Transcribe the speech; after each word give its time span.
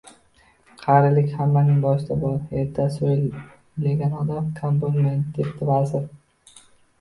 –Qarilik 0.83 1.33
hammaning 1.41 1.83
boshida 1.83 2.17
bor. 2.23 2.33
Ertasini 2.61 3.29
o‘ylagan 3.35 4.17
odam 4.23 4.49
kam 4.57 4.81
bo‘lmaydi,– 4.87 5.29
debdi 5.37 5.69
vazir. 5.73 6.11